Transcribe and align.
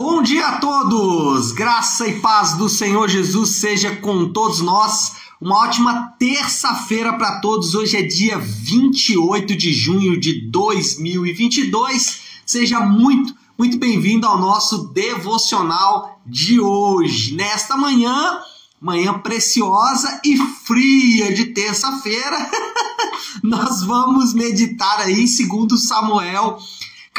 Bom 0.00 0.22
dia 0.22 0.46
a 0.46 0.58
todos! 0.60 1.50
Graça 1.50 2.06
e 2.06 2.20
paz 2.20 2.52
do 2.52 2.68
Senhor 2.68 3.08
Jesus 3.08 3.56
seja 3.56 3.96
com 3.96 4.32
todos 4.32 4.60
nós. 4.60 5.16
Uma 5.40 5.56
ótima 5.56 6.14
terça-feira 6.16 7.14
para 7.14 7.40
todos. 7.40 7.74
Hoje 7.74 7.96
é 7.96 8.02
dia 8.02 8.38
28 8.38 9.56
de 9.56 9.72
junho 9.72 10.16
de 10.16 10.48
2022. 10.52 12.20
Seja 12.46 12.78
muito, 12.78 13.34
muito 13.58 13.76
bem-vindo 13.76 14.24
ao 14.24 14.38
nosso 14.38 14.86
devocional 14.92 16.20
de 16.24 16.60
hoje. 16.60 17.34
Nesta 17.34 17.76
manhã, 17.76 18.38
manhã 18.80 19.18
preciosa 19.18 20.20
e 20.24 20.36
fria 20.36 21.34
de 21.34 21.46
terça-feira, 21.46 22.48
nós 23.42 23.82
vamos 23.82 24.32
meditar 24.32 25.00
aí 25.00 25.26
segundo 25.26 25.76
Samuel 25.76 26.56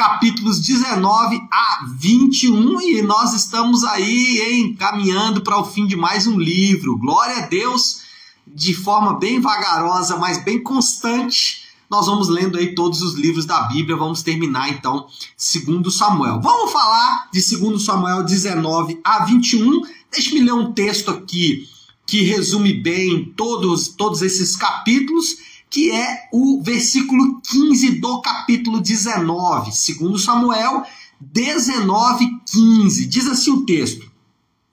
capítulos 0.00 0.60
19 0.60 1.46
a 1.52 1.84
21 1.98 2.80
e 2.80 3.02
nós 3.02 3.34
estamos 3.34 3.84
aí 3.84 4.62
encaminhando 4.62 5.42
para 5.42 5.60
o 5.60 5.64
fim 5.66 5.86
de 5.86 5.94
mais 5.94 6.26
um 6.26 6.38
livro. 6.38 6.96
Glória 6.96 7.44
a 7.44 7.46
Deus, 7.46 8.00
de 8.46 8.72
forma 8.72 9.18
bem 9.18 9.42
vagarosa, 9.42 10.16
mas 10.16 10.42
bem 10.42 10.62
constante. 10.62 11.64
Nós 11.90 12.06
vamos 12.06 12.30
lendo 12.30 12.56
aí 12.56 12.74
todos 12.74 13.02
os 13.02 13.12
livros 13.12 13.44
da 13.44 13.64
Bíblia, 13.64 13.94
vamos 13.94 14.22
terminar 14.22 14.70
então 14.70 15.06
segundo 15.36 15.90
Samuel. 15.90 16.40
Vamos 16.40 16.72
falar 16.72 17.28
de 17.30 17.42
segundo 17.42 17.78
Samuel 17.78 18.22
19 18.22 19.00
a 19.04 19.26
21. 19.26 19.82
Deixe-me 20.10 20.40
ler 20.40 20.54
um 20.54 20.72
texto 20.72 21.10
aqui 21.10 21.68
que 22.06 22.22
resume 22.22 22.72
bem 22.72 23.34
todos 23.36 23.88
todos 23.88 24.22
esses 24.22 24.56
capítulos 24.56 25.49
que 25.70 25.92
é 25.92 26.28
o 26.32 26.60
versículo 26.62 27.40
15 27.42 28.00
do 28.00 28.20
capítulo 28.20 28.80
19, 28.80 29.70
segundo 29.72 30.18
Samuel 30.18 30.82
19, 31.20 32.28
15. 32.50 33.06
Diz 33.06 33.28
assim 33.28 33.52
o 33.52 33.64
texto: 33.64 34.10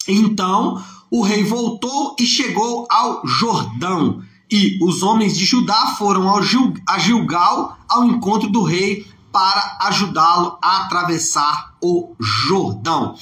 Então 0.08 0.84
o 1.12 1.22
rei 1.22 1.44
voltou 1.44 2.16
e 2.20 2.26
chegou 2.26 2.88
ao 2.90 3.26
Jordão, 3.26 4.24
e 4.50 4.80
os 4.82 5.04
homens 5.04 5.38
de 5.38 5.46
Judá 5.46 5.96
foram 5.98 6.28
ao 6.28 6.42
Gil, 6.42 6.74
a 6.88 6.98
Gilgal 6.98 7.78
ao 7.88 8.06
encontro 8.06 8.50
do 8.50 8.64
rei 8.64 9.06
para 9.32 9.78
ajudá-lo 9.82 10.58
a 10.62 10.86
atravessar 10.86 11.76
o 11.82 12.16
Jordão. 12.20 13.16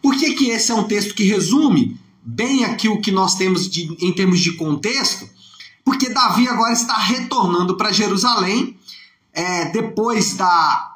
Por 0.00 0.16
que, 0.16 0.34
que 0.34 0.50
esse 0.50 0.70
é 0.70 0.74
um 0.74 0.84
texto 0.84 1.14
que 1.14 1.24
resume 1.24 1.98
bem 2.22 2.64
aqui 2.64 2.88
o 2.88 3.00
que 3.00 3.10
nós 3.10 3.34
temos 3.34 3.68
de, 3.68 3.96
em 4.00 4.12
termos 4.12 4.38
de 4.38 4.52
contexto? 4.52 5.28
Porque 5.84 6.10
Davi 6.10 6.48
agora 6.48 6.72
está 6.72 6.96
retornando 6.96 7.76
para 7.76 7.92
Jerusalém 7.92 8.78
é, 9.32 9.66
depois 9.66 10.34
da 10.34 10.90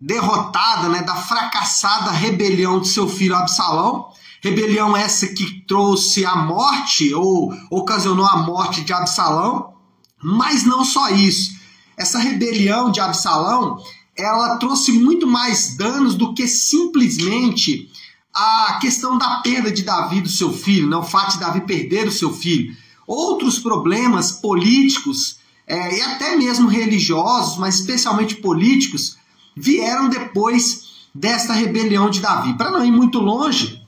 derrotada, 0.00 0.88
né, 0.88 1.02
da 1.02 1.16
fracassada 1.16 2.10
rebelião 2.10 2.80
de 2.80 2.88
seu 2.88 3.08
filho 3.08 3.34
Absalão. 3.34 4.08
Rebelião 4.40 4.96
essa 4.96 5.26
que 5.26 5.64
trouxe 5.66 6.24
a 6.24 6.36
morte 6.36 7.12
ou 7.12 7.52
ocasionou 7.70 8.24
a 8.24 8.36
morte 8.36 8.82
de 8.82 8.92
Absalão. 8.92 9.74
Mas 10.22 10.64
não 10.64 10.84
só 10.84 11.10
isso. 11.10 11.58
Essa 11.96 12.18
rebelião 12.18 12.90
de 12.90 13.00
Absalão, 13.00 13.78
ela 14.16 14.56
trouxe 14.56 14.92
muito 14.92 15.26
mais 15.26 15.76
danos 15.76 16.14
do 16.14 16.32
que 16.32 16.46
simplesmente 16.46 17.90
a 18.32 18.78
questão 18.80 19.18
da 19.18 19.40
perda 19.40 19.70
de 19.70 19.82
Davi 19.82 20.20
do 20.20 20.28
seu 20.28 20.52
filho, 20.52 20.88
né? 20.88 20.96
o 20.96 21.02
fato 21.02 21.32
de 21.32 21.40
Davi 21.40 21.62
perder 21.62 22.06
o 22.06 22.12
seu 22.12 22.32
filho 22.32 22.76
outros 23.08 23.58
problemas 23.58 24.30
políticos 24.30 25.38
é, 25.66 25.96
e 25.96 26.02
até 26.02 26.36
mesmo 26.36 26.68
religiosos, 26.68 27.56
mas 27.56 27.76
especialmente 27.76 28.36
políticos, 28.36 29.16
vieram 29.56 30.08
depois 30.08 31.08
desta 31.14 31.54
rebelião 31.54 32.10
de 32.10 32.20
Davi. 32.20 32.54
Para 32.54 32.70
não 32.70 32.84
ir 32.84 32.92
muito 32.92 33.18
longe, 33.18 33.82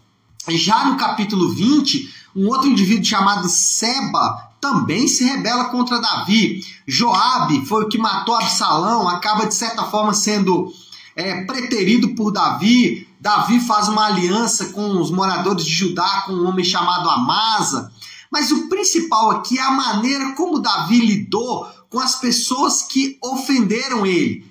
já 0.49 0.87
no 0.87 0.97
capítulo 0.97 1.51
20, 1.51 2.13
um 2.35 2.49
outro 2.49 2.69
indivíduo 2.69 3.05
chamado 3.05 3.49
Seba 3.49 4.51
também 4.61 5.07
se 5.07 5.25
rebela 5.25 5.67
contra 5.67 6.01
Davi. 6.01 6.65
Joabe 6.87 7.65
foi 7.67 7.85
o 7.85 7.89
que 7.89 7.99
matou 7.99 8.35
Absalão, 8.35 9.09
acaba 9.09 9.47
de 9.47 9.55
certa 9.55 9.85
forma 9.85 10.13
sendo 10.13 10.73
é, 11.15 11.45
preterido 11.45 12.15
por 12.15 12.31
Davi. 12.31 13.07
Davi 13.21 13.61
faz 13.61 13.89
uma 13.89 14.07
aliança 14.07 14.67
com 14.67 15.01
os 15.01 15.11
moradores 15.11 15.65
de 15.65 15.73
Judá, 15.73 16.25
com 16.27 16.33
um 16.33 16.49
homem 16.49 16.65
chamado 16.65 17.09
Amasa. 17.09 17.93
Mas 18.31 18.51
o 18.53 18.69
principal 18.69 19.31
aqui 19.31 19.59
é 19.59 19.63
a 19.63 19.73
maneira 19.73 20.33
como 20.33 20.61
Davi 20.61 21.01
lidou 21.01 21.67
com 21.89 21.99
as 21.99 22.15
pessoas 22.21 22.83
que 22.83 23.19
ofenderam 23.21 24.07
ele. 24.07 24.47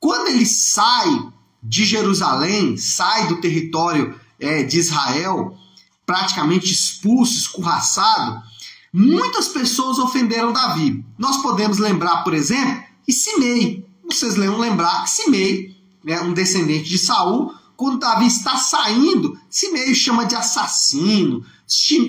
Quando 0.00 0.28
ele 0.28 0.46
sai 0.46 1.30
de 1.62 1.84
Jerusalém, 1.84 2.76
sai 2.76 3.28
do 3.28 3.40
território 3.40 4.18
é, 4.40 4.62
de 4.62 4.78
Israel, 4.78 5.56
praticamente 6.04 6.72
expulso, 6.72 7.38
escorraçado, 7.38 8.42
muitas 8.92 9.48
pessoas 9.48 9.98
ofenderam 9.98 10.52
Davi. 10.52 11.04
Nós 11.18 11.36
podemos 11.36 11.78
lembrar, 11.78 12.24
por 12.24 12.34
exemplo, 12.34 12.82
que 13.04 13.12
Simei. 13.12 13.86
Vocês 14.04 14.36
lembram 14.36 14.58
lembrar 14.58 15.04
que 15.04 15.10
Simei, 15.10 15.76
né, 16.02 16.20
um 16.22 16.32
descendente 16.32 16.88
de 16.88 16.98
Saul, 16.98 17.54
quando 17.76 17.98
Davi 17.98 18.26
está 18.26 18.56
saindo, 18.56 19.38
Simei 19.48 19.94
chama 19.94 20.24
de 20.24 20.34
assassino, 20.34 21.44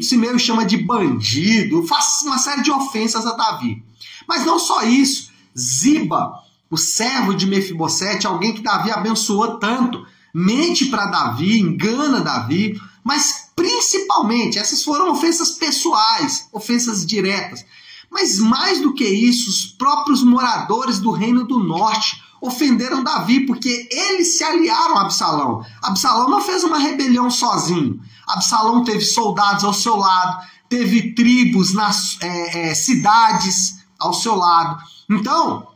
Simeu 0.01 0.37
chama 0.37 0.65
de 0.65 0.77
bandido, 0.77 1.85
faz 1.87 2.21
uma 2.23 2.37
série 2.37 2.63
de 2.63 2.71
ofensas 2.71 3.25
a 3.25 3.33
Davi. 3.33 3.83
Mas 4.27 4.45
não 4.45 4.59
só 4.59 4.83
isso, 4.83 5.31
Ziba, 5.57 6.39
o 6.69 6.77
servo 6.77 7.33
de 7.33 7.45
Mefibosete, 7.45 8.25
alguém 8.25 8.53
que 8.53 8.61
Davi 8.61 8.91
abençoou 8.91 9.59
tanto, 9.59 10.05
mente 10.33 10.85
para 10.87 11.05
Davi, 11.05 11.59
engana 11.59 12.21
Davi, 12.21 12.81
mas 13.03 13.51
principalmente 13.55 14.57
essas 14.57 14.83
foram 14.83 15.11
ofensas 15.11 15.51
pessoais, 15.51 16.47
ofensas 16.51 17.05
diretas. 17.05 17.65
Mas 18.09 18.39
mais 18.39 18.79
do 18.79 18.93
que 18.93 19.05
isso, 19.05 19.49
os 19.49 19.65
próprios 19.65 20.23
moradores 20.23 20.99
do 20.99 21.11
Reino 21.11 21.45
do 21.45 21.59
Norte 21.59 22.22
ofenderam 22.43 23.03
Davi, 23.03 23.45
porque 23.45 23.87
eles 23.89 24.37
se 24.37 24.43
aliaram 24.43 24.97
a 24.97 25.01
Absalão. 25.03 25.65
Absalão 25.81 26.29
não 26.29 26.41
fez 26.41 26.63
uma 26.63 26.77
rebelião 26.77 27.31
sozinho. 27.31 27.99
Absalão 28.27 28.83
teve 28.83 29.01
soldados 29.01 29.63
ao 29.63 29.73
seu 29.73 29.95
lado, 29.95 30.45
teve 30.67 31.13
tribos 31.13 31.73
nas 31.73 32.17
é, 32.21 32.69
é, 32.69 32.75
cidades 32.75 33.85
ao 33.97 34.13
seu 34.13 34.35
lado. 34.35 34.83
Então, 35.09 35.67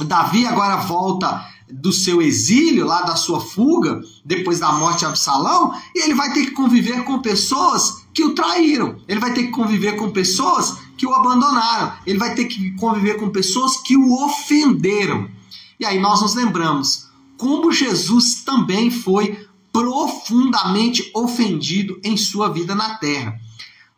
Davi 0.00 0.46
agora 0.46 0.76
volta 0.76 1.46
do 1.72 1.92
seu 1.92 2.20
exílio, 2.20 2.86
lá 2.86 3.02
da 3.02 3.16
sua 3.16 3.40
fuga, 3.40 4.02
depois 4.24 4.58
da 4.58 4.72
morte 4.72 5.00
de 5.00 5.06
Absalão, 5.06 5.72
e 5.94 6.02
ele 6.02 6.14
vai 6.14 6.32
ter 6.32 6.46
que 6.46 6.50
conviver 6.50 7.04
com 7.04 7.20
pessoas 7.20 8.04
que 8.12 8.24
o 8.24 8.34
traíram. 8.34 8.96
Ele 9.08 9.20
vai 9.20 9.32
ter 9.32 9.44
que 9.44 9.52
conviver 9.52 9.96
com 9.96 10.10
pessoas 10.10 10.76
que 10.98 11.06
o 11.06 11.14
abandonaram. 11.14 11.92
Ele 12.04 12.18
vai 12.18 12.34
ter 12.34 12.44
que 12.44 12.72
conviver 12.72 13.14
com 13.14 13.30
pessoas 13.30 13.76
que 13.78 13.96
o 13.96 14.24
ofenderam. 14.24 15.30
E 15.80 15.86
aí 15.86 15.98
nós 15.98 16.20
nos 16.20 16.34
lembramos 16.34 17.08
como 17.38 17.72
Jesus 17.72 18.44
também 18.44 18.90
foi 18.90 19.48
profundamente 19.72 21.10
ofendido 21.14 21.98
em 22.04 22.14
sua 22.14 22.50
vida 22.50 22.74
na 22.74 22.96
terra. 22.96 23.40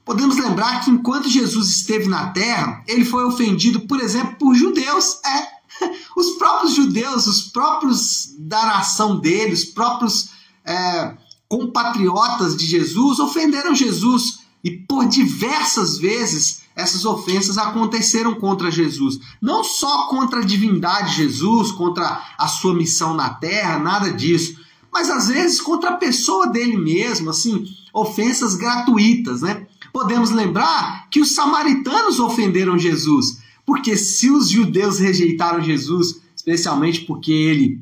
Podemos 0.05 0.37
lembrar 0.37 0.85
que 0.85 0.91
enquanto 0.91 1.29
Jesus 1.29 1.71
esteve 1.71 2.09
na 2.09 2.29
terra, 2.31 2.85
ele 2.87 3.05
foi 3.05 3.25
ofendido, 3.25 3.81
por 3.81 4.01
exemplo, 4.01 4.37
por 4.37 4.55
judeus. 4.55 5.19
É, 5.25 5.49
os 6.17 6.37
próprios 6.39 6.75
judeus, 6.75 7.27
os 7.27 7.43
próprios 7.43 8.33
da 8.39 8.65
nação 8.65 9.19
dele, 9.19 9.53
os 9.53 9.65
próprios 9.65 10.31
é, 10.65 11.17
compatriotas 11.49 12.57
de 12.57 12.65
Jesus 12.65 13.19
ofenderam 13.19 13.75
Jesus 13.75 14.39
e 14.63 14.71
por 14.71 15.07
diversas 15.07 15.99
vezes 15.99 16.62
essas 16.75 17.05
ofensas 17.05 17.59
aconteceram 17.59 18.35
contra 18.35 18.71
Jesus. 18.71 19.19
Não 19.41 19.63
só 19.63 20.07
contra 20.09 20.41
a 20.41 20.45
divindade 20.45 21.11
de 21.11 21.17
Jesus, 21.17 21.71
contra 21.73 22.23
a 22.39 22.49
sua 22.49 22.75
missão 22.75 23.15
na 23.15 23.31
terra, 23.31 23.79
nada 23.79 24.13
disso 24.13 24.63
mas 24.93 25.09
às 25.09 25.29
vezes 25.29 25.61
contra 25.61 25.91
a 25.91 25.97
pessoa 25.97 26.49
dele 26.49 26.77
mesmo, 26.77 27.31
assim, 27.31 27.65
ofensas 27.95 28.55
gratuitas, 28.55 29.41
né? 29.41 29.67
Podemos 29.91 30.31
lembrar 30.31 31.09
que 31.11 31.21
os 31.21 31.35
samaritanos 31.35 32.21
ofenderam 32.21 32.79
Jesus, 32.79 33.39
porque 33.65 33.97
se 33.97 34.31
os 34.31 34.51
judeus 34.51 34.99
rejeitaram 34.99 35.63
Jesus, 35.63 36.21
especialmente 36.37 37.01
porque 37.01 37.33
ele 37.33 37.81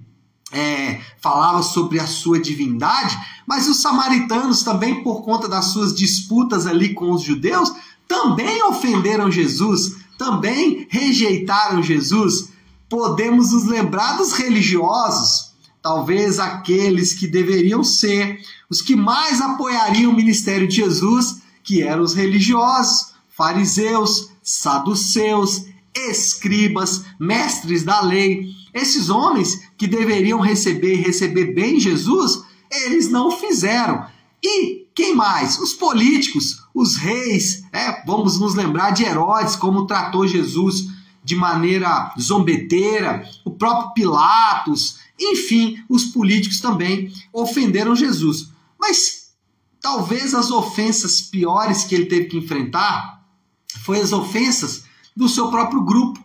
é, 0.52 1.00
falava 1.20 1.62
sobre 1.62 1.98
a 1.98 2.06
sua 2.06 2.38
divindade, 2.38 3.16
mas 3.46 3.69
os 3.69 3.81
samaritanos 3.81 4.62
também, 4.62 5.02
por 5.02 5.22
conta 5.22 5.48
das 5.48 5.66
suas 5.66 5.94
disputas 5.94 6.66
ali 6.66 6.94
com 6.94 7.12
os 7.12 7.22
judeus, 7.22 7.72
também 8.10 8.60
ofenderam 8.64 9.30
Jesus, 9.30 9.94
também 10.18 10.84
rejeitaram 10.90 11.80
Jesus. 11.80 12.48
Podemos 12.88 13.52
nos 13.52 13.66
lembrar 13.66 14.16
dos 14.16 14.32
religiosos, 14.32 15.52
talvez 15.80 16.40
aqueles 16.40 17.14
que 17.14 17.28
deveriam 17.28 17.84
ser 17.84 18.40
os 18.68 18.82
que 18.82 18.96
mais 18.96 19.40
apoiariam 19.40 20.10
o 20.10 20.16
ministério 20.16 20.66
de 20.66 20.74
Jesus, 20.76 21.36
que 21.62 21.82
eram 21.82 22.02
os 22.02 22.12
religiosos, 22.12 23.12
fariseus, 23.28 24.30
saduceus, 24.42 25.66
escribas, 25.94 27.04
mestres 27.16 27.84
da 27.84 28.00
lei. 28.00 28.48
Esses 28.74 29.08
homens 29.08 29.60
que 29.78 29.86
deveriam 29.86 30.40
receber 30.40 30.94
e 30.94 31.02
receber 31.02 31.54
bem 31.54 31.78
Jesus 31.78 32.42
Eles 32.72 33.08
não 33.08 33.30
fizeram. 33.30 34.04
E 34.42 34.79
quem 34.94 35.14
mais? 35.14 35.58
Os 35.58 35.72
políticos, 35.72 36.62
os 36.75 36.96
reis. 36.96 37.64
É, 37.72 38.04
vamos 38.04 38.38
nos 38.38 38.54
lembrar 38.54 38.90
de 38.90 39.04
Herodes, 39.04 39.56
como 39.56 39.87
tratou 39.87 40.26
Jesus 40.26 40.88
de 41.22 41.37
maneira 41.37 42.14
zombeteira, 42.19 43.28
o 43.44 43.50
próprio 43.50 43.92
Pilatos, 43.92 44.98
enfim, 45.19 45.76
os 45.88 46.04
políticos 46.04 46.60
também 46.60 47.12
ofenderam 47.32 47.94
Jesus. 47.94 48.48
Mas 48.81 49.34
talvez 49.81 50.34
as 50.34 50.50
ofensas 50.50 51.20
piores 51.20 51.84
que 51.84 51.94
ele 51.94 52.06
teve 52.06 52.26
que 52.26 52.38
enfrentar 52.38 53.22
foi 53.84 54.00
as 54.00 54.12
ofensas 54.12 54.84
do 55.14 55.28
seu 55.28 55.50
próprio 55.50 55.84
grupo. 55.84 56.25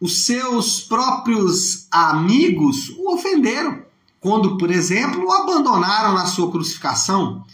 Os 0.00 0.24
seus 0.24 0.80
próprios 0.80 1.88
amigos 1.90 2.90
o 2.90 3.12
ofenderam 3.12 3.82
quando, 4.20 4.56
por 4.56 4.70
exemplo, 4.70 5.26
o 5.26 5.32
abandonaram 5.32 6.14
na 6.14 6.26
sua 6.26 6.50
crucificação. 6.50 7.44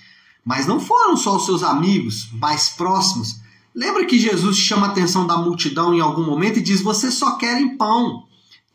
Mas 0.44 0.66
não 0.66 0.78
foram 0.78 1.16
só 1.16 1.36
os 1.36 1.46
seus 1.46 1.62
amigos 1.62 2.28
mais 2.32 2.68
próximos. 2.68 3.40
Lembra 3.74 4.04
que 4.04 4.18
Jesus 4.18 4.56
chama 4.56 4.86
a 4.86 4.90
atenção 4.90 5.26
da 5.26 5.36
multidão 5.36 5.94
em 5.94 6.00
algum 6.00 6.24
momento 6.24 6.58
e 6.58 6.62
diz: 6.62 6.82
Vocês 6.82 7.14
só 7.14 7.36
querem 7.36 7.76
pão. 7.76 8.24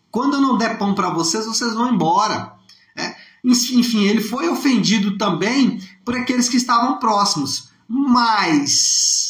Quando 0.10 0.36
eu 0.36 0.42
não 0.42 0.58
der 0.58 0.78
pão 0.78 0.96
para 0.96 1.10
vocês, 1.10 1.46
vocês 1.46 1.74
vão 1.74 1.94
embora. 1.94 2.54
É? 2.96 3.16
Enfim, 3.44 4.04
ele 4.04 4.22
foi 4.22 4.50
ofendido 4.50 5.18
também 5.18 5.80
por 6.04 6.16
aqueles 6.16 6.50
que 6.50 6.58
estavam 6.58 6.98
próximos. 6.98 7.70
Mas 7.88 9.30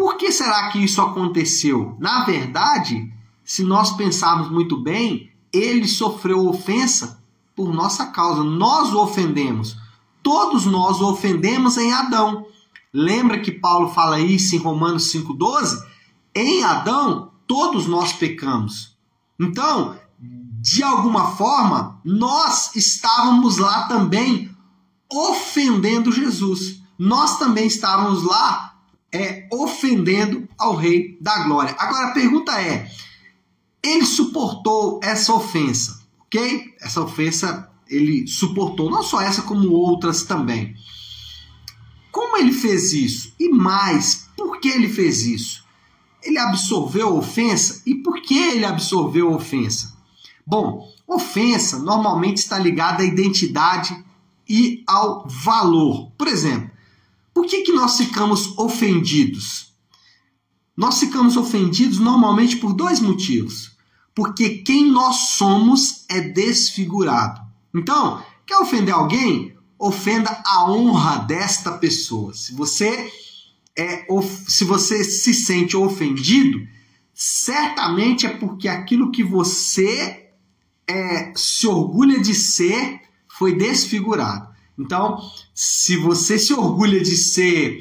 por 0.00 0.16
que 0.16 0.32
será 0.32 0.70
que 0.70 0.82
isso 0.82 1.02
aconteceu? 1.02 1.94
Na 2.00 2.24
verdade, 2.24 3.12
se 3.44 3.62
nós 3.62 3.90
pensarmos 3.90 4.50
muito 4.50 4.76
bem, 4.78 5.30
ele 5.52 5.86
sofreu 5.86 6.48
ofensa 6.48 7.22
por 7.54 7.72
nossa 7.74 8.06
causa. 8.06 8.42
Nós 8.42 8.94
o 8.94 9.02
ofendemos. 9.02 9.76
Todos 10.22 10.66
nós 10.66 11.00
o 11.00 11.10
ofendemos 11.10 11.76
em 11.76 11.92
Adão. 11.92 12.46
Lembra 12.92 13.40
que 13.40 13.52
Paulo 13.52 13.88
fala 13.90 14.20
isso 14.20 14.54
em 14.54 14.58
Romanos 14.58 15.12
5,12? 15.12 15.84
Em 16.34 16.62
Adão, 16.64 17.32
todos 17.46 17.86
nós 17.86 18.12
pecamos. 18.12 18.96
Então, 19.38 19.96
de 20.60 20.82
alguma 20.82 21.32
forma, 21.36 22.00
nós 22.04 22.74
estávamos 22.76 23.56
lá 23.56 23.88
também 23.88 24.50
ofendendo 25.10 26.12
Jesus. 26.12 26.82
Nós 26.98 27.38
também 27.38 27.66
estávamos 27.66 28.22
lá 28.22 28.76
é, 29.12 29.48
ofendendo 29.50 30.48
ao 30.58 30.76
Rei 30.76 31.18
da 31.20 31.44
Glória. 31.44 31.74
Agora 31.78 32.08
a 32.08 32.12
pergunta 32.12 32.60
é: 32.60 32.90
ele 33.82 34.04
suportou 34.04 35.00
essa 35.02 35.32
ofensa, 35.32 36.00
ok? 36.20 36.74
Essa 36.80 37.00
ofensa 37.00 37.69
ele 37.90 38.26
suportou, 38.26 38.90
não 38.90 39.02
só 39.02 39.20
essa, 39.20 39.42
como 39.42 39.70
outras 39.72 40.22
também. 40.22 40.74
Como 42.10 42.36
ele 42.36 42.52
fez 42.52 42.92
isso? 42.92 43.34
E 43.38 43.48
mais, 43.48 44.28
por 44.36 44.60
que 44.60 44.68
ele 44.68 44.88
fez 44.88 45.26
isso? 45.26 45.60
ele 46.22 46.38
absorveu 46.38 47.08
a 47.08 47.12
ofensa 47.12 47.82
e 47.86 47.94
por 47.94 48.20
que 48.20 48.36
ele 48.36 48.64
absorveu 48.64 49.32
a 49.32 49.36
ofensa? 49.36 49.96
Bom, 50.46 50.88
ofensa 51.06 51.78
normalmente 51.78 52.38
está 52.38 52.58
ligada 52.58 53.02
à 53.02 53.06
identidade 53.06 53.96
e 54.48 54.82
ao 54.86 55.26
valor. 55.28 56.10
Por 56.16 56.28
exemplo, 56.28 56.70
por 57.32 57.46
que, 57.46 57.62
que 57.62 57.72
nós 57.72 57.96
ficamos 57.96 58.58
ofendidos? 58.58 59.72
Nós 60.76 60.98
ficamos 60.98 61.36
ofendidos 61.36 61.98
normalmente 61.98 62.56
por 62.56 62.72
dois 62.72 63.00
motivos. 63.00 63.76
Porque 64.14 64.58
quem 64.58 64.90
nós 64.90 65.16
somos 65.30 66.04
é 66.08 66.20
desfigurado. 66.20 67.40
Então, 67.74 68.22
quer 68.46 68.58
ofender 68.58 68.94
alguém? 68.94 69.56
Ofenda 69.78 70.42
a 70.44 70.70
honra 70.70 71.18
desta 71.18 71.72
pessoa. 71.72 72.34
Se 72.34 72.54
você 72.54 73.10
é, 73.76 74.06
se 74.48 74.64
você 74.64 75.02
se 75.04 75.32
sente 75.32 75.76
ofendido, 75.76 76.60
certamente 77.14 78.26
é 78.26 78.30
porque 78.30 78.68
aquilo 78.68 79.10
que 79.10 79.22
você 79.22 80.30
é, 80.86 81.32
se 81.34 81.66
orgulha 81.66 82.20
de 82.20 82.34
ser 82.34 83.00
foi 83.28 83.56
desfigurado. 83.56 84.50
Então, 84.78 85.18
se 85.54 85.96
você 85.96 86.38
se 86.38 86.52
orgulha 86.52 87.00
de 87.00 87.16
ser 87.16 87.80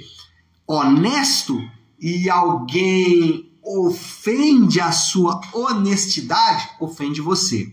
honesto 0.68 1.59
e 2.00 2.30
alguém 2.30 3.51
ofende 3.63 4.80
a 4.80 4.91
sua 4.91 5.41
honestidade, 5.53 6.69
ofende 6.80 7.19
você. 7.21 7.71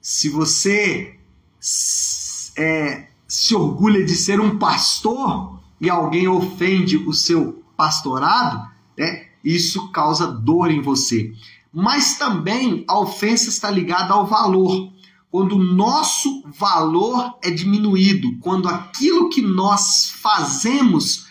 Se 0.00 0.28
você 0.28 1.17
é, 2.56 3.08
se 3.26 3.54
orgulha 3.54 4.04
de 4.04 4.14
ser 4.14 4.40
um 4.40 4.58
pastor, 4.58 5.58
e 5.80 5.88
alguém 5.88 6.26
ofende 6.26 6.96
o 6.96 7.12
seu 7.12 7.62
pastorado, 7.76 8.68
né, 8.96 9.28
isso 9.44 9.90
causa 9.92 10.26
dor 10.26 10.70
em 10.70 10.80
você. 10.80 11.32
Mas 11.72 12.18
também 12.18 12.84
a 12.88 12.98
ofensa 12.98 13.48
está 13.48 13.70
ligada 13.70 14.12
ao 14.12 14.26
valor. 14.26 14.92
Quando 15.30 15.56
o 15.56 15.62
nosso 15.62 16.42
valor 16.46 17.38
é 17.42 17.50
diminuído, 17.50 18.38
quando 18.40 18.68
aquilo 18.68 19.28
que 19.28 19.42
nós 19.42 20.10
fazemos 20.10 21.26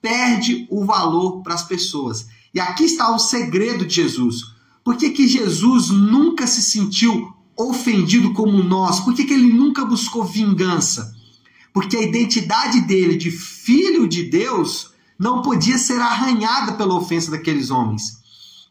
perde 0.00 0.66
o 0.70 0.84
valor 0.84 1.42
para 1.42 1.54
as 1.54 1.62
pessoas. 1.62 2.26
E 2.52 2.58
aqui 2.58 2.84
está 2.84 3.14
o 3.14 3.18
segredo 3.18 3.86
de 3.86 3.94
Jesus. 3.94 4.42
Por 4.82 4.96
que, 4.96 5.10
que 5.10 5.28
Jesus 5.28 5.90
nunca 5.90 6.46
se 6.46 6.62
sentiu 6.62 7.32
ofendido 7.56 8.32
como 8.32 8.62
nós? 8.62 9.00
Por 9.00 9.14
que, 9.14 9.24
que 9.24 9.34
ele 9.34 9.52
nunca 9.52 9.84
buscou 9.84 10.24
vingança? 10.24 11.14
porque 11.72 11.96
a 11.96 12.02
identidade 12.02 12.82
dele 12.82 13.16
de 13.16 13.30
filho 13.30 14.06
de 14.06 14.24
Deus 14.24 14.92
não 15.18 15.42
podia 15.42 15.78
ser 15.78 16.00
arranhada 16.00 16.72
pela 16.72 16.94
ofensa 16.94 17.30
daqueles 17.30 17.70
homens. 17.70 18.20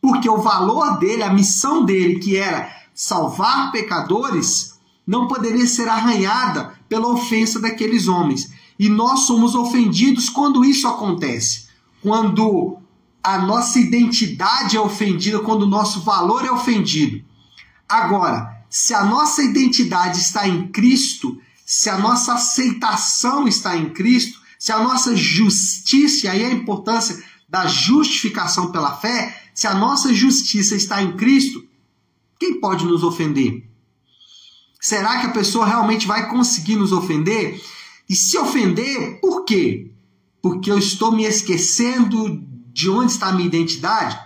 Porque 0.01 0.29
o 0.29 0.41
valor 0.41 0.99
dele, 0.99 1.23
a 1.23 1.33
missão 1.33 1.83
dele, 1.83 2.19
que 2.19 2.37
era 2.37 2.69
salvar 2.93 3.71
pecadores, 3.71 4.79
não 5.05 5.27
poderia 5.27 5.65
ser 5.65 5.87
arranhada 5.87 6.73
pela 6.87 7.07
ofensa 7.07 7.59
daqueles 7.59 8.07
homens. 8.07 8.51
E 8.77 8.89
nós 8.89 9.21
somos 9.21 9.55
ofendidos 9.55 10.29
quando 10.29 10.65
isso 10.65 10.87
acontece. 10.87 11.67
Quando 12.01 12.77
a 13.23 13.39
nossa 13.39 13.79
identidade 13.79 14.75
é 14.75 14.81
ofendida, 14.81 15.39
quando 15.39 15.63
o 15.63 15.67
nosso 15.67 16.01
valor 16.01 16.45
é 16.45 16.51
ofendido. 16.51 17.23
Agora, 17.87 18.60
se 18.71 18.93
a 18.93 19.03
nossa 19.03 19.43
identidade 19.43 20.17
está 20.17 20.47
em 20.47 20.69
Cristo, 20.69 21.37
se 21.65 21.89
a 21.89 21.97
nossa 21.97 22.35
aceitação 22.35 23.45
está 23.45 23.75
em 23.75 23.89
Cristo, 23.89 24.39
se 24.57 24.71
a 24.71 24.79
nossa 24.79 25.13
justiça, 25.13 26.25
e 26.25 26.29
aí 26.29 26.45
a 26.45 26.53
importância 26.53 27.21
da 27.49 27.67
justificação 27.67 28.71
pela 28.71 28.95
fé, 28.95 29.43
se 29.53 29.67
a 29.67 29.73
nossa 29.73 30.13
justiça 30.13 30.73
está 30.73 31.03
em 31.03 31.17
Cristo, 31.17 31.67
quem 32.39 32.61
pode 32.61 32.85
nos 32.85 33.03
ofender? 33.03 33.69
Será 34.79 35.19
que 35.19 35.27
a 35.27 35.31
pessoa 35.31 35.65
realmente 35.65 36.07
vai 36.07 36.29
conseguir 36.29 36.77
nos 36.77 36.93
ofender? 36.93 37.61
E 38.07 38.15
se 38.15 38.37
ofender, 38.37 39.19
por 39.19 39.43
quê? 39.43 39.91
Porque 40.41 40.71
eu 40.71 40.77
estou 40.77 41.11
me 41.11 41.25
esquecendo 41.25 42.41
de 42.73 42.89
onde 42.89 43.11
está 43.11 43.27
a 43.27 43.33
minha 43.33 43.47
identidade? 43.47 44.17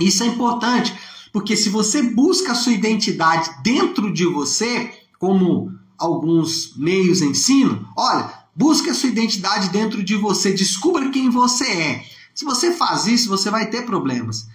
Isso 0.00 0.22
é 0.22 0.26
importante, 0.26 0.94
porque 1.32 1.56
se 1.56 1.68
você 1.68 2.02
busca 2.02 2.52
a 2.52 2.54
sua 2.54 2.72
identidade 2.72 3.50
dentro 3.62 4.12
de 4.12 4.24
você, 4.26 4.90
como 5.18 5.72
alguns 5.98 6.76
meios 6.76 7.20
ensinam, 7.20 7.86
olha, 7.96 8.32
busque 8.54 8.90
a 8.90 8.94
sua 8.94 9.08
identidade 9.08 9.68
dentro 9.68 10.02
de 10.02 10.16
você, 10.16 10.52
descubra 10.52 11.10
quem 11.10 11.30
você 11.30 11.64
é. 11.64 12.04
Se 12.34 12.44
você 12.44 12.72
faz 12.72 13.06
isso, 13.06 13.28
você 13.28 13.50
vai 13.50 13.68
ter 13.68 13.84
problemas. 13.84 14.48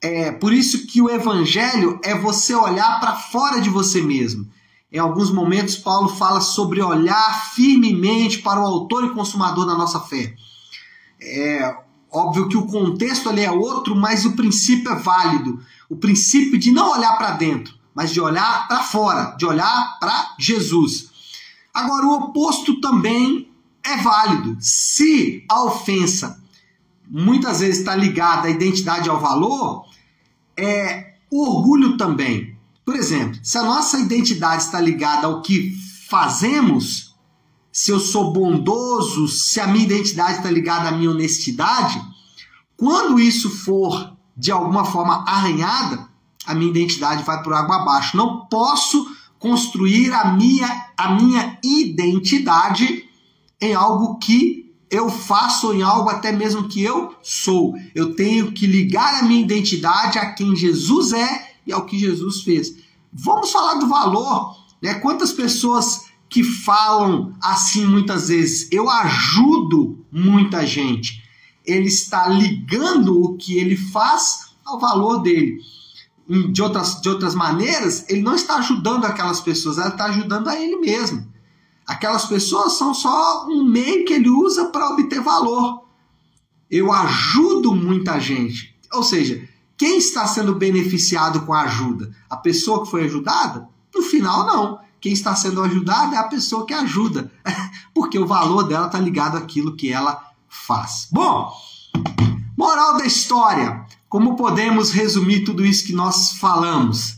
É 0.00 0.30
por 0.30 0.52
isso 0.52 0.86
que 0.86 1.02
o 1.02 1.10
evangelho 1.10 1.98
é 2.04 2.14
você 2.16 2.54
olhar 2.54 3.00
para 3.00 3.16
fora 3.16 3.60
de 3.60 3.68
você 3.68 4.00
mesmo. 4.00 4.46
Em 4.92 4.98
alguns 4.98 5.30
momentos, 5.30 5.76
Paulo 5.76 6.08
fala 6.08 6.40
sobre 6.40 6.80
olhar 6.80 7.52
firmemente 7.54 8.38
para 8.38 8.60
o 8.60 8.64
autor 8.64 9.04
e 9.04 9.14
consumador 9.14 9.66
da 9.66 9.74
nossa 9.74 10.00
fé. 10.00 10.34
É 11.20 11.76
óbvio 12.10 12.48
que 12.48 12.56
o 12.56 12.66
contexto 12.66 13.28
ali 13.28 13.42
é 13.42 13.50
outro, 13.50 13.96
mas 13.96 14.24
o 14.24 14.36
princípio 14.36 14.92
é 14.92 14.96
válido. 14.96 15.60
O 15.88 15.96
princípio 15.96 16.58
de 16.58 16.70
não 16.70 16.92
olhar 16.92 17.16
para 17.16 17.32
dentro, 17.32 17.74
mas 17.94 18.12
de 18.12 18.20
olhar 18.20 18.66
para 18.68 18.82
fora, 18.82 19.36
de 19.36 19.46
olhar 19.46 19.98
para 19.98 20.34
Jesus. 20.38 21.10
Agora, 21.72 22.06
o 22.06 22.14
oposto 22.14 22.80
também 22.80 23.50
é 23.84 23.96
válido. 23.98 24.56
Se 24.60 25.44
a 25.48 25.62
ofensa 25.62 26.42
muitas 27.08 27.60
vezes 27.60 27.78
está 27.78 27.94
ligada 27.94 28.48
à 28.48 28.50
identidade 28.50 29.08
ao 29.08 29.20
valor, 29.20 29.84
é 30.56 31.14
o 31.30 31.42
orgulho 31.48 31.96
também. 31.96 32.56
Por 32.84 32.96
exemplo, 32.96 33.38
se 33.42 33.58
a 33.58 33.62
nossa 33.62 33.98
identidade 33.98 34.62
está 34.62 34.80
ligada 34.80 35.26
ao 35.26 35.42
que 35.42 35.72
fazemos, 36.08 37.14
se 37.72 37.90
eu 37.90 38.00
sou 38.00 38.32
bondoso, 38.32 39.28
se 39.28 39.60
a 39.60 39.66
minha 39.66 39.84
identidade 39.84 40.38
está 40.38 40.50
ligada 40.50 40.88
à 40.88 40.92
minha 40.92 41.10
honestidade, 41.10 42.00
quando 42.76 43.20
isso 43.20 43.50
for 43.50 44.15
de 44.36 44.52
alguma 44.52 44.84
forma 44.84 45.24
arranhada, 45.26 46.08
a 46.44 46.54
minha 46.54 46.70
identidade 46.70 47.24
vai 47.24 47.42
por 47.42 47.52
água 47.52 47.76
abaixo. 47.76 48.16
Não 48.16 48.46
posso 48.46 49.06
construir 49.38 50.12
a 50.12 50.32
minha, 50.32 50.86
a 50.96 51.10
minha 51.14 51.58
identidade 51.62 53.04
em 53.60 53.74
algo 53.74 54.18
que 54.18 54.74
eu 54.90 55.10
faço, 55.10 55.72
em 55.72 55.82
algo 55.82 56.08
até 56.08 56.30
mesmo 56.30 56.68
que 56.68 56.82
eu 56.82 57.14
sou. 57.22 57.74
Eu 57.94 58.14
tenho 58.14 58.52
que 58.52 58.66
ligar 58.66 59.20
a 59.20 59.22
minha 59.24 59.40
identidade 59.40 60.18
a 60.18 60.32
quem 60.32 60.54
Jesus 60.54 61.12
é 61.12 61.54
e 61.66 61.72
ao 61.72 61.84
que 61.84 61.98
Jesus 61.98 62.42
fez. 62.42 62.76
Vamos 63.12 63.50
falar 63.50 63.74
do 63.74 63.88
valor, 63.88 64.56
né? 64.80 64.94
Quantas 64.94 65.32
pessoas 65.32 66.06
que 66.28 66.44
falam 66.44 67.34
assim 67.42 67.86
muitas 67.86 68.28
vezes, 68.28 68.68
eu 68.70 68.90
ajudo 68.90 70.04
muita 70.12 70.66
gente. 70.66 71.24
Ele 71.66 71.86
está 71.86 72.28
ligando 72.28 73.22
o 73.22 73.36
que 73.36 73.58
ele 73.58 73.76
faz 73.76 74.50
ao 74.64 74.78
valor 74.78 75.18
dele. 75.18 75.60
De 76.50 76.60
outras, 76.62 77.00
de 77.00 77.08
outras 77.08 77.34
maneiras, 77.34 78.04
ele 78.08 78.22
não 78.22 78.34
está 78.34 78.56
ajudando 78.56 79.04
aquelas 79.04 79.40
pessoas, 79.40 79.78
ele 79.78 79.88
está 79.88 80.06
ajudando 80.06 80.48
a 80.48 80.60
ele 80.60 80.76
mesmo. 80.76 81.26
Aquelas 81.86 82.26
pessoas 82.26 82.72
são 82.72 82.92
só 82.92 83.46
um 83.48 83.64
meio 83.64 84.04
que 84.04 84.12
ele 84.12 84.28
usa 84.28 84.66
para 84.66 84.88
obter 84.90 85.20
valor. 85.20 85.84
Eu 86.68 86.92
ajudo 86.92 87.74
muita 87.74 88.18
gente. 88.18 88.76
Ou 88.92 89.04
seja, 89.04 89.48
quem 89.76 89.98
está 89.98 90.26
sendo 90.26 90.54
beneficiado 90.54 91.42
com 91.42 91.54
a 91.54 91.62
ajuda? 91.62 92.10
A 92.28 92.36
pessoa 92.36 92.82
que 92.82 92.90
foi 92.90 93.04
ajudada? 93.04 93.68
No 93.94 94.02
final, 94.02 94.46
não. 94.46 94.80
Quem 95.00 95.12
está 95.12 95.36
sendo 95.36 95.62
ajudado 95.62 96.14
é 96.14 96.18
a 96.18 96.24
pessoa 96.24 96.66
que 96.66 96.74
ajuda, 96.74 97.30
porque 97.94 98.18
o 98.18 98.26
valor 98.26 98.64
dela 98.64 98.86
está 98.86 98.98
ligado 98.98 99.36
àquilo 99.36 99.76
que 99.76 99.92
ela 99.92 100.32
faz. 100.66 101.08
Bom, 101.10 101.52
moral 102.56 102.98
da 102.98 103.04
história: 103.06 103.84
como 104.08 104.36
podemos 104.36 104.90
resumir 104.90 105.44
tudo 105.44 105.64
isso 105.64 105.86
que 105.86 105.92
nós 105.92 106.32
falamos? 106.32 107.16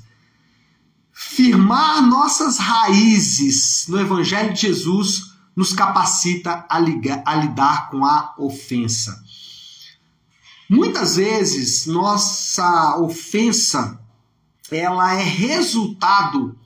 Firmar 1.13 2.03
nossas 2.03 2.59
raízes 2.59 3.87
no 3.89 4.01
Evangelho 4.01 4.53
de 4.55 4.63
Jesus 4.63 5.33
nos 5.55 5.73
capacita 5.73 6.65
a, 6.69 6.79
ligar, 6.79 7.23
a 7.27 7.35
lidar 7.35 7.91
com 7.91 8.05
a 8.05 8.35
ofensa. 8.39 9.21
Muitas 10.71 11.17
vezes 11.17 11.87
nossa 11.87 12.99
ofensa 12.99 14.01
ela 14.71 15.15
é 15.15 15.23
resultado 15.23 16.57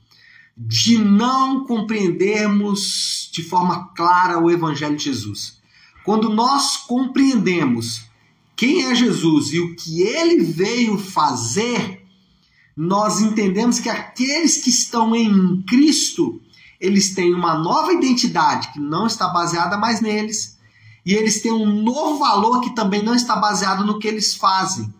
de 0.55 0.97
não 0.97 1.65
compreendermos 1.65 3.29
de 3.33 3.41
forma 3.43 3.87
clara 3.95 4.39
o 4.39 4.51
Evangelho 4.51 4.95
de 4.95 5.05
Jesus. 5.05 5.61
Quando 6.03 6.29
nós 6.29 6.77
compreendemos 6.77 8.03
quem 8.55 8.85
é 8.85 8.95
Jesus 8.95 9.53
e 9.53 9.59
o 9.59 9.75
que 9.75 10.01
ele 10.01 10.43
veio 10.43 10.97
fazer, 10.97 12.05
nós 12.75 13.21
entendemos 13.21 13.79
que 13.79 13.89
aqueles 13.89 14.57
que 14.57 14.69
estão 14.69 15.15
em 15.15 15.61
Cristo, 15.63 16.41
eles 16.79 17.13
têm 17.13 17.33
uma 17.33 17.57
nova 17.57 17.93
identidade 17.93 18.69
que 18.73 18.79
não 18.79 19.07
está 19.07 19.27
baseada 19.29 19.77
mais 19.77 20.01
neles, 20.01 20.57
e 21.05 21.13
eles 21.13 21.41
têm 21.41 21.51
um 21.51 21.83
novo 21.83 22.17
valor 22.17 22.61
que 22.61 22.75
também 22.75 23.03
não 23.03 23.15
está 23.15 23.35
baseado 23.35 23.85
no 23.85 23.99
que 23.99 24.07
eles 24.07 24.35
fazem. 24.35 24.93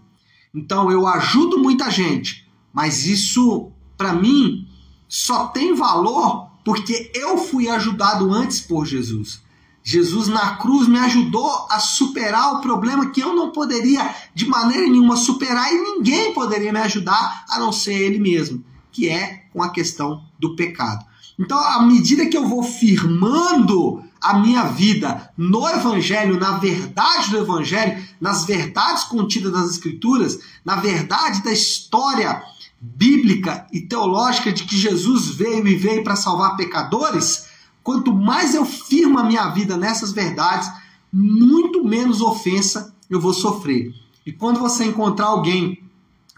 Então 0.54 0.92
eu 0.92 1.08
ajudo 1.08 1.58
muita 1.58 1.90
gente, 1.90 2.48
mas 2.72 3.06
isso 3.06 3.72
para 3.98 4.14
mim 4.14 4.68
só 5.08 5.48
tem 5.48 5.74
valor 5.74 6.50
porque 6.64 7.12
eu 7.14 7.38
fui 7.38 7.70
ajudado 7.70 8.32
antes 8.34 8.60
por 8.60 8.86
Jesus. 8.86 9.43
Jesus 9.84 10.30
na 10.30 10.56
cruz 10.56 10.88
me 10.88 10.98
ajudou 10.98 11.68
a 11.70 11.78
superar 11.80 12.54
o 12.54 12.62
problema 12.62 13.10
que 13.10 13.20
eu 13.20 13.36
não 13.36 13.52
poderia 13.52 14.16
de 14.34 14.48
maneira 14.48 14.88
nenhuma 14.88 15.18
superar 15.18 15.72
e 15.74 15.78
ninguém 15.78 16.34
poderia 16.34 16.72
me 16.72 16.80
ajudar 16.80 17.46
a 17.50 17.60
não 17.60 17.74
ser 17.74 17.94
ele 17.94 18.18
mesmo, 18.18 18.64
que 18.92 19.10
é 19.10 19.44
com 19.52 19.62
a 19.62 19.70
questão 19.70 20.24
do 20.40 20.56
pecado. 20.56 21.06
Então, 21.38 21.58
à 21.58 21.82
medida 21.82 22.28
que 22.28 22.38
eu 22.38 22.48
vou 22.48 22.64
firmando 22.64 24.02
a 24.22 24.36
minha 24.36 24.64
vida 24.64 25.30
no 25.36 25.68
Evangelho, 25.68 26.40
na 26.40 26.58
verdade 26.58 27.30
do 27.30 27.40
Evangelho, 27.40 28.02
nas 28.22 28.46
verdades 28.46 29.04
contidas 29.04 29.52
das 29.52 29.72
Escrituras, 29.72 30.40
na 30.64 30.78
verdade 30.78 31.44
da 31.44 31.52
história 31.52 32.42
bíblica 32.80 33.68
e 33.72 33.82
teológica 33.82 34.52
de 34.52 34.64
que 34.64 34.78
Jesus 34.78 35.28
veio 35.28 35.68
e 35.68 35.76
veio 35.76 36.04
para 36.04 36.16
salvar 36.16 36.56
pecadores, 36.56 37.48
quanto 37.84 38.14
mais 38.14 38.56
eu 38.56 38.66
firmo 38.66 39.20
a 39.20 39.24
minha 39.24 39.50
vida 39.50 39.78
nessas 39.78 40.12
verdades, 40.12 40.70
muito 41.12 41.84
menos 41.84 42.22
ofensa 42.22 42.96
eu 43.10 43.20
vou 43.20 43.34
sofrer. 43.34 43.94
E 44.26 44.32
quando 44.32 44.60
você 44.60 44.86
encontrar 44.86 45.28
alguém 45.28 45.84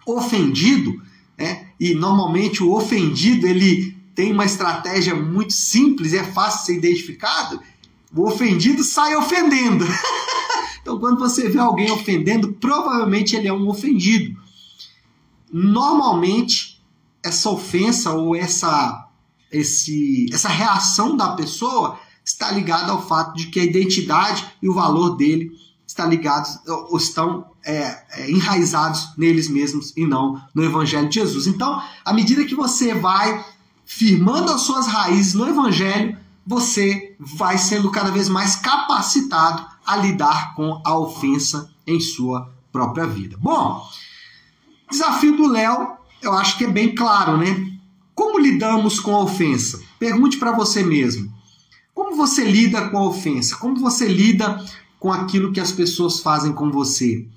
ofendido, 0.06 1.02
né, 1.38 1.68
e 1.80 1.94
normalmente 1.94 2.64
o 2.64 2.74
ofendido 2.74 3.48
ele 3.48 3.96
tem 4.14 4.32
uma 4.32 4.46
estratégia 4.46 5.14
muito 5.14 5.54
simples, 5.54 6.14
é 6.14 6.24
fácil 6.24 6.60
de 6.60 6.66
ser 6.66 6.78
identificado, 6.78 7.60
o 8.16 8.28
ofendido 8.28 8.84
sai 8.84 9.16
ofendendo. 9.16 9.86
então, 10.82 10.98
quando 11.00 11.20
você 11.20 11.50
vê 11.50 11.60
alguém 11.60 11.92
ofendendo, 11.92 12.54
provavelmente 12.54 13.36
ele 13.36 13.48
é 13.48 13.54
um 13.54 13.68
ofendido 13.68 14.36
normalmente 15.52 16.82
essa 17.24 17.50
ofensa 17.50 18.12
ou 18.14 18.36
essa, 18.36 19.05
esse, 19.52 20.28
essa 20.34 20.50
reação 20.50 21.16
da 21.16 21.30
pessoa 21.36 22.00
está 22.24 22.52
ligada 22.52 22.92
ao 22.92 23.06
fato 23.08 23.36
de 23.36 23.48
que 23.48 23.60
a 23.60 23.64
identidade 23.64 24.46
e 24.62 24.68
o 24.68 24.74
valor 24.74 25.16
dele 25.16 25.52
está 25.86 26.06
ligados 26.06 26.58
ou 26.68 26.98
estão 26.98 27.46
é, 27.64 28.04
é, 28.12 28.32
enraizados 28.32 29.10
neles 29.18 29.48
mesmos 29.48 29.94
e 29.96 30.06
não 30.06 30.42
no 30.54 30.64
Evangelho 30.64 31.08
de 31.08 31.16
Jesus. 31.16 31.48
Então, 31.48 31.82
à 32.04 32.12
medida 32.14 32.46
que 32.46 32.56
você 32.56 32.94
vai 32.94 33.46
firmando 33.86 34.52
as 34.52 34.62
suas 34.62 34.88
raízes 34.88 35.36
no 35.36 35.48
Evangelho, 35.48 36.18
você 36.46 37.16
vai 37.20 37.58
sendo 37.58 37.92
cada 37.92 38.12
vez 38.12 38.28
mais 38.28 38.56
capacitado 38.56 39.66
a 39.86 39.96
lidar 39.98 40.56
com 40.56 40.82
a 40.84 40.98
ofensa 40.98 41.70
em 41.86 42.00
sua 42.00 42.52
própria 42.72 43.06
vida. 43.06 43.38
Bom, 43.40 43.88
Desafio 44.90 45.36
do 45.36 45.48
Léo, 45.48 45.98
eu 46.22 46.34
acho 46.34 46.58
que 46.58 46.66
é 46.66 46.70
bem 46.70 46.94
claro, 46.94 47.38
né? 47.38 47.75
Como 48.16 48.40
lidamos 48.40 49.02
com 49.02 49.14
a 49.14 49.24
ofensa? 49.24 49.82
Pergunte 50.00 50.38
para 50.38 50.54
você 50.54 50.82
mesmo. 50.82 51.32
Como 51.94 52.16
você 52.16 52.46
lida 52.46 52.90
com 52.90 52.98
a 52.98 53.08
ofensa? 53.08 53.58
Como 53.58 53.78
você 53.78 54.08
lida 54.08 54.64
com 54.98 55.12
aquilo 55.12 55.52
que 55.52 55.60
as 55.60 55.74
pessoas 55.74 56.22
fazem 56.22 56.54
com 56.54 56.72
você? 56.72 57.28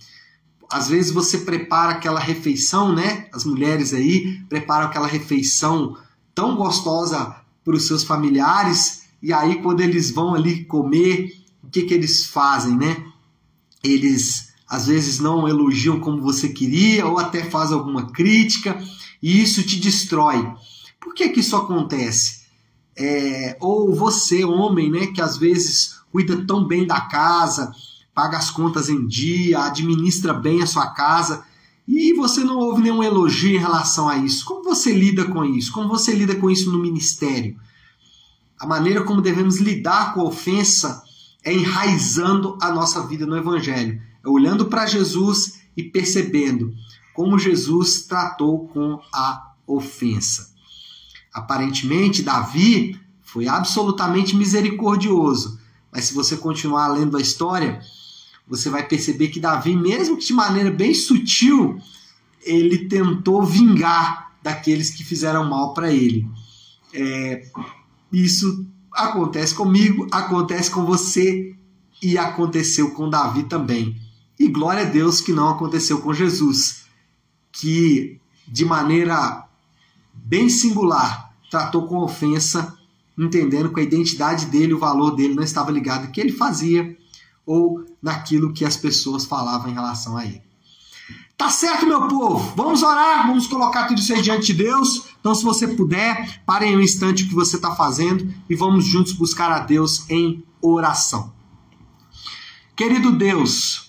Às 0.70 0.88
vezes 0.88 1.10
você 1.10 1.38
prepara 1.38 1.92
aquela 1.92 2.20
refeição, 2.20 2.94
né? 2.94 3.26
As 3.32 3.44
mulheres 3.44 3.92
aí 3.92 4.40
preparam 4.48 4.86
aquela 4.86 5.08
refeição 5.08 5.96
tão 6.32 6.54
gostosa 6.54 7.34
para 7.64 7.74
os 7.74 7.86
seus 7.86 8.04
familiares, 8.04 9.08
e 9.20 9.32
aí 9.32 9.60
quando 9.60 9.80
eles 9.80 10.12
vão 10.12 10.34
ali 10.34 10.64
comer, 10.64 11.32
o 11.62 11.68
que, 11.68 11.82
que 11.82 11.92
eles 11.92 12.26
fazem, 12.26 12.76
né? 12.76 13.04
Eles 13.82 14.52
às 14.68 14.86
vezes 14.86 15.18
não 15.18 15.48
elogiam 15.48 15.98
como 15.98 16.22
você 16.22 16.50
queria 16.50 17.06
ou 17.06 17.18
até 17.18 17.42
faz 17.44 17.72
alguma 17.72 18.12
crítica 18.12 18.78
e 19.22 19.42
isso 19.42 19.62
te 19.62 19.78
destrói. 19.78 20.52
Por 21.00 21.14
que, 21.14 21.28
que 21.28 21.40
isso 21.40 21.56
acontece? 21.56 22.42
É, 22.96 23.56
ou 23.60 23.94
você, 23.94 24.44
homem, 24.44 24.90
né, 24.90 25.06
que 25.08 25.20
às 25.20 25.36
vezes 25.36 25.98
cuida 26.10 26.44
tão 26.46 26.66
bem 26.66 26.86
da 26.86 27.00
casa, 27.02 27.72
paga 28.14 28.36
as 28.36 28.50
contas 28.50 28.88
em 28.88 29.06
dia, 29.06 29.64
administra 29.64 30.34
bem 30.34 30.62
a 30.62 30.66
sua 30.66 30.88
casa 30.88 31.44
e 31.86 32.12
você 32.14 32.42
não 32.42 32.58
ouve 32.58 32.82
nenhum 32.82 33.02
elogio 33.02 33.56
em 33.56 33.60
relação 33.60 34.08
a 34.08 34.16
isso. 34.16 34.44
Como 34.44 34.64
você 34.64 34.92
lida 34.92 35.24
com 35.24 35.44
isso? 35.44 35.72
Como 35.72 35.88
você 35.88 36.12
lida 36.12 36.34
com 36.34 36.50
isso 36.50 36.70
no 36.72 36.80
ministério? 36.80 37.56
A 38.58 38.66
maneira 38.66 39.04
como 39.04 39.22
devemos 39.22 39.58
lidar 39.58 40.12
com 40.12 40.20
a 40.20 40.24
ofensa 40.24 41.02
é 41.44 41.52
enraizando 41.52 42.58
a 42.60 42.72
nossa 42.72 43.06
vida 43.06 43.24
no 43.24 43.36
Evangelho 43.36 44.02
olhando 44.24 44.66
para 44.66 44.86
Jesus 44.86 45.60
e 45.76 45.82
percebendo 45.82 46.74
como 47.18 47.36
Jesus 47.36 48.02
tratou 48.02 48.68
com 48.68 49.00
a 49.12 49.54
ofensa. 49.66 50.54
Aparentemente, 51.34 52.22
Davi 52.22 52.96
foi 53.22 53.48
absolutamente 53.48 54.36
misericordioso, 54.36 55.58
mas 55.90 56.04
se 56.04 56.14
você 56.14 56.36
continuar 56.36 56.86
lendo 56.86 57.16
a 57.16 57.20
história, 57.20 57.80
você 58.46 58.70
vai 58.70 58.86
perceber 58.86 59.30
que 59.30 59.40
Davi, 59.40 59.74
mesmo 59.74 60.16
que 60.16 60.26
de 60.26 60.32
maneira 60.32 60.70
bem 60.70 60.94
sutil, 60.94 61.80
ele 62.40 62.86
tentou 62.86 63.44
vingar 63.44 64.30
daqueles 64.40 64.90
que 64.90 65.02
fizeram 65.02 65.50
mal 65.50 65.74
para 65.74 65.92
ele. 65.92 66.24
É, 66.94 67.50
isso 68.12 68.64
acontece 68.92 69.56
comigo, 69.56 70.06
acontece 70.12 70.70
com 70.70 70.86
você 70.86 71.52
e 72.00 72.16
aconteceu 72.16 72.92
com 72.92 73.10
Davi 73.10 73.42
também. 73.42 74.00
E 74.38 74.46
glória 74.46 74.82
a 74.82 74.88
Deus 74.88 75.20
que 75.20 75.32
não 75.32 75.48
aconteceu 75.48 76.00
com 76.00 76.14
Jesus, 76.14 76.86
que 77.58 78.20
de 78.46 78.64
maneira 78.64 79.46
bem 80.14 80.48
singular 80.48 81.34
tratou 81.50 81.86
com 81.86 81.98
ofensa, 81.98 82.76
entendendo 83.16 83.72
que 83.72 83.80
a 83.80 83.82
identidade 83.82 84.46
dele, 84.46 84.74
o 84.74 84.78
valor 84.78 85.12
dele 85.12 85.34
não 85.34 85.42
estava 85.42 85.70
ligado 85.70 86.06
no 86.06 86.12
que 86.12 86.20
ele 86.20 86.32
fazia 86.32 86.96
ou 87.44 87.84
naquilo 88.02 88.52
que 88.52 88.64
as 88.64 88.76
pessoas 88.76 89.24
falavam 89.24 89.70
em 89.70 89.74
relação 89.74 90.16
a 90.16 90.24
ele. 90.24 90.42
Tá 91.36 91.50
certo, 91.50 91.86
meu 91.86 92.08
povo? 92.08 92.52
Vamos 92.56 92.82
orar, 92.82 93.26
vamos 93.26 93.46
colocar 93.46 93.86
tudo 93.86 94.00
isso 94.00 94.12
aí 94.12 94.20
diante 94.20 94.48
de 94.48 94.64
Deus. 94.64 95.04
Então, 95.20 95.34
se 95.34 95.44
você 95.44 95.68
puder, 95.68 96.42
parem 96.44 96.76
um 96.76 96.80
instante 96.80 97.24
o 97.24 97.28
que 97.28 97.34
você 97.34 97.56
está 97.56 97.74
fazendo 97.74 98.32
e 98.50 98.54
vamos 98.54 98.84
juntos 98.84 99.12
buscar 99.12 99.50
a 99.50 99.60
Deus 99.60 100.08
em 100.10 100.44
oração. 100.60 101.32
Querido 102.76 103.12
Deus, 103.12 103.87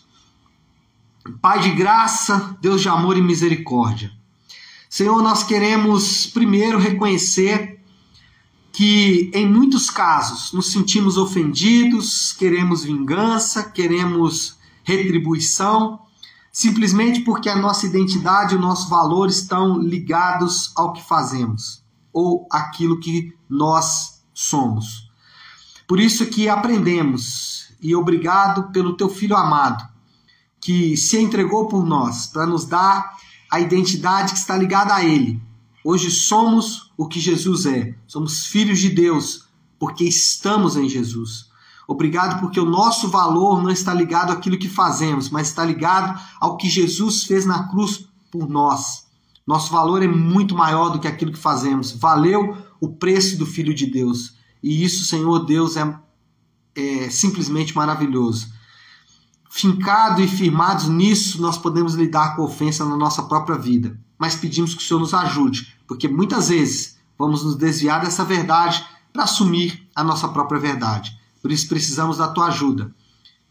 Pai 1.41 1.59
de 1.59 1.71
graça, 1.71 2.57
Deus 2.61 2.81
de 2.81 2.87
amor 2.87 3.17
e 3.17 3.21
misericórdia. 3.21 4.11
Senhor, 4.89 5.21
nós 5.21 5.43
queremos 5.43 6.25
primeiro 6.27 6.79
reconhecer 6.79 7.83
que 8.71 9.29
em 9.33 9.45
muitos 9.45 9.89
casos 9.89 10.53
nos 10.53 10.71
sentimos 10.71 11.17
ofendidos, 11.17 12.31
queremos 12.31 12.83
vingança, 12.83 13.63
queremos 13.63 14.57
retribuição 14.83 15.99
simplesmente 16.51 17.21
porque 17.21 17.49
a 17.49 17.55
nossa 17.55 17.85
identidade 17.85 18.53
e 18.53 18.57
o 18.57 18.61
nosso 18.61 18.89
valor 18.89 19.29
estão 19.29 19.77
ligados 19.77 20.71
ao 20.75 20.93
que 20.93 21.05
fazemos 21.05 21.83
ou 22.11 22.47
aquilo 22.51 22.99
que 22.99 23.33
nós 23.49 24.23
somos. 24.33 25.09
Por 25.87 25.99
isso 25.99 26.25
que 26.27 26.47
aprendemos 26.47 27.71
e 27.81 27.95
obrigado 27.95 28.71
pelo 28.71 28.95
teu 28.95 29.09
filho 29.09 29.35
amado 29.35 29.87
que 30.61 30.97
se 30.97 31.17
entregou 31.17 31.67
por 31.67 31.85
nós 31.85 32.27
para 32.27 32.45
nos 32.45 32.65
dar 32.65 33.17
a 33.51 33.59
identidade 33.59 34.33
que 34.33 34.39
está 34.39 34.55
ligada 34.57 34.93
a 34.93 35.03
ele. 35.03 35.41
Hoje 35.83 36.11
somos 36.11 36.91
o 36.97 37.07
que 37.07 37.19
Jesus 37.19 37.65
é. 37.65 37.95
Somos 38.05 38.45
filhos 38.45 38.79
de 38.79 38.89
Deus 38.89 39.45
porque 39.79 40.03
estamos 40.03 40.75
em 40.75 40.87
Jesus. 40.89 41.47
Obrigado 41.87 42.39
porque 42.39 42.59
o 42.59 42.65
nosso 42.65 43.07
valor 43.07 43.63
não 43.63 43.71
está 43.71 43.93
ligado 43.93 44.31
àquilo 44.31 44.59
que 44.59 44.69
fazemos, 44.69 45.29
mas 45.29 45.47
está 45.47 45.65
ligado 45.65 46.21
ao 46.39 46.57
que 46.57 46.69
Jesus 46.69 47.23
fez 47.23 47.45
na 47.45 47.67
cruz 47.69 48.07
por 48.29 48.47
nós. 48.47 49.07
Nosso 49.47 49.71
valor 49.71 50.03
é 50.03 50.07
muito 50.07 50.53
maior 50.53 50.89
do 50.89 50.99
que 50.99 51.07
aquilo 51.07 51.31
que 51.31 51.39
fazemos. 51.39 51.91
Valeu 51.91 52.55
o 52.79 52.89
preço 52.89 53.37
do 53.37 53.45
Filho 53.45 53.73
de 53.73 53.87
Deus. 53.87 54.35
E 54.61 54.83
isso, 54.83 55.05
Senhor 55.05 55.39
Deus, 55.45 55.75
é, 55.77 55.99
é 56.75 57.09
simplesmente 57.09 57.75
maravilhoso. 57.75 58.53
Fincado 59.49 60.21
e 60.21 60.27
firmados 60.27 60.87
nisso, 60.87 61.41
nós 61.41 61.57
podemos 61.57 61.95
lidar 61.95 62.35
com 62.35 62.43
a 62.43 62.45
ofensa 62.45 62.85
na 62.85 62.95
nossa 62.95 63.23
própria 63.23 63.57
vida. 63.57 63.99
Mas 64.17 64.35
pedimos 64.35 64.75
que 64.75 64.83
o 64.83 64.85
Senhor 64.85 64.99
nos 64.99 65.13
ajude, 65.13 65.75
porque 65.87 66.07
muitas 66.07 66.49
vezes 66.49 66.99
vamos 67.17 67.43
nos 67.43 67.55
desviar 67.55 68.01
dessa 68.01 68.23
verdade 68.23 68.85
para 69.11 69.23
assumir 69.23 69.87
a 69.95 70.03
nossa 70.03 70.27
própria 70.27 70.59
verdade. 70.59 71.17
Por 71.41 71.51
isso 71.51 71.67
precisamos 71.67 72.17
da 72.17 72.27
tua 72.27 72.47
ajuda. 72.47 72.93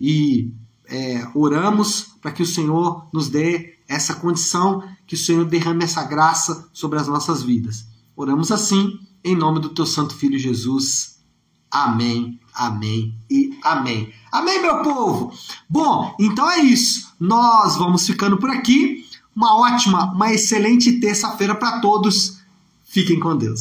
E 0.00 0.52
é, 0.86 1.26
oramos 1.34 2.14
para 2.22 2.30
que 2.30 2.42
o 2.42 2.46
Senhor 2.46 3.08
nos 3.12 3.28
dê 3.28 3.78
essa 3.88 4.14
condição, 4.14 4.82
que 5.06 5.14
o 5.14 5.18
Senhor 5.18 5.44
derrame 5.44 5.82
essa 5.82 6.04
graça 6.04 6.68
sobre 6.72 6.98
as 6.98 7.08
nossas 7.08 7.42
vidas. 7.42 7.86
Oramos 8.14 8.52
assim, 8.52 9.00
em 9.24 9.34
nome 9.34 9.58
do 9.58 9.70
teu 9.70 9.86
Santo 9.86 10.14
Filho 10.14 10.38
Jesus. 10.38 11.18
Amém, 11.70 12.38
amém 12.54 13.18
e 13.30 13.58
amém. 13.64 14.12
Amém, 14.30 14.60
meu 14.60 14.82
povo? 14.82 15.32
Bom, 15.68 16.14
então 16.18 16.50
é 16.50 16.60
isso. 16.60 17.12
Nós 17.18 17.76
vamos 17.76 18.06
ficando 18.06 18.36
por 18.38 18.50
aqui. 18.50 19.06
Uma 19.34 19.56
ótima, 19.56 20.12
uma 20.12 20.32
excelente 20.32 21.00
terça-feira 21.00 21.54
para 21.54 21.80
todos. 21.80 22.38
Fiquem 22.84 23.20
com 23.20 23.36
Deus. 23.36 23.56